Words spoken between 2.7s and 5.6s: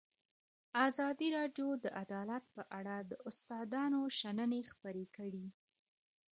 اړه د استادانو شننې خپرې کړي.